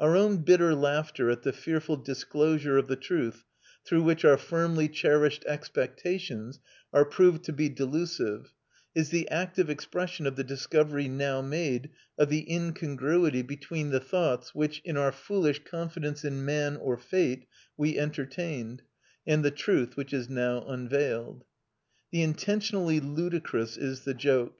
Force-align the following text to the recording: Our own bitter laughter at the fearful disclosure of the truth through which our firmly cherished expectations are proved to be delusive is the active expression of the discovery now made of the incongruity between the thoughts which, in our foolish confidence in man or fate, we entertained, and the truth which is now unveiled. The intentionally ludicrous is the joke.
Our 0.00 0.16
own 0.16 0.38
bitter 0.38 0.74
laughter 0.74 1.30
at 1.30 1.42
the 1.44 1.52
fearful 1.52 1.96
disclosure 1.98 2.78
of 2.78 2.88
the 2.88 2.96
truth 2.96 3.44
through 3.84 4.02
which 4.02 4.24
our 4.24 4.36
firmly 4.36 4.88
cherished 4.88 5.44
expectations 5.46 6.58
are 6.92 7.04
proved 7.04 7.44
to 7.44 7.52
be 7.52 7.68
delusive 7.68 8.52
is 8.96 9.10
the 9.10 9.28
active 9.30 9.70
expression 9.70 10.26
of 10.26 10.34
the 10.34 10.42
discovery 10.42 11.06
now 11.06 11.42
made 11.42 11.90
of 12.18 12.28
the 12.28 12.44
incongruity 12.52 13.42
between 13.42 13.90
the 13.90 14.00
thoughts 14.00 14.52
which, 14.52 14.80
in 14.84 14.96
our 14.96 15.12
foolish 15.12 15.62
confidence 15.62 16.24
in 16.24 16.44
man 16.44 16.74
or 16.76 16.96
fate, 16.96 17.46
we 17.76 17.96
entertained, 17.96 18.82
and 19.28 19.44
the 19.44 19.52
truth 19.52 19.96
which 19.96 20.12
is 20.12 20.28
now 20.28 20.64
unveiled. 20.66 21.44
The 22.10 22.22
intentionally 22.22 22.98
ludicrous 22.98 23.76
is 23.76 24.00
the 24.02 24.14
joke. 24.14 24.54